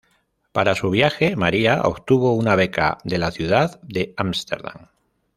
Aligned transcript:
Para 0.51 0.73
su 0.73 0.89
viaje, 0.89 1.35
Maria 1.35 1.81
obtuvo 1.83 2.33
una 2.33 2.55
beca 2.55 2.97
de 3.03 3.19
la 3.19 3.29
ciudad 3.29 3.79
de 3.83 4.15
Ámsterdam. 4.17 4.87